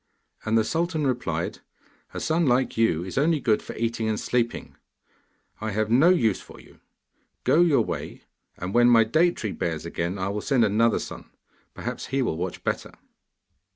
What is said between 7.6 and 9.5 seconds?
your way, and when my date